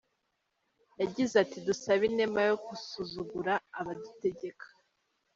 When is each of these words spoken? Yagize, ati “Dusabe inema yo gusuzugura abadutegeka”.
Yagize, 1.01 1.33
ati 1.43 1.57
“Dusabe 1.67 2.03
inema 2.09 2.39
yo 2.49 2.55
gusuzugura 2.65 3.53
abadutegeka”. 3.79 4.65